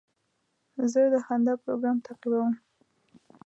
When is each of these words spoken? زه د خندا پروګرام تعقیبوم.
زه 0.91 1.01
د 1.13 1.15
خندا 1.25 1.53
پروګرام 1.63 1.97
تعقیبوم. 2.05 2.53